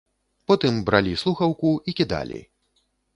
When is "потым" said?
0.51-0.79